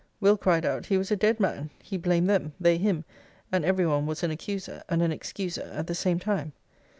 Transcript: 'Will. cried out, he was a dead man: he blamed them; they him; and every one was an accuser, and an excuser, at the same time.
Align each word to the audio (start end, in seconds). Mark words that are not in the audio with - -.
'Will. 0.19 0.35
cried 0.35 0.65
out, 0.65 0.87
he 0.87 0.97
was 0.97 1.11
a 1.11 1.15
dead 1.15 1.39
man: 1.39 1.69
he 1.77 1.95
blamed 1.95 2.27
them; 2.27 2.53
they 2.59 2.79
him; 2.79 3.05
and 3.51 3.63
every 3.63 3.85
one 3.85 4.07
was 4.07 4.23
an 4.23 4.31
accuser, 4.31 4.81
and 4.89 4.99
an 5.03 5.11
excuser, 5.11 5.69
at 5.75 5.85
the 5.85 5.93
same 5.93 6.17
time. 6.17 6.53